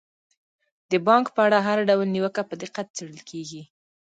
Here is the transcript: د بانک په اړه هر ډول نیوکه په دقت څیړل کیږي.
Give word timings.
د 0.91 0.93
بانک 1.07 1.25
په 1.35 1.41
اړه 1.47 1.59
هر 1.67 1.77
ډول 1.89 2.07
نیوکه 2.15 2.43
په 2.49 2.55
دقت 2.63 2.87
څیړل 2.95 3.19
کیږي. 3.29 3.61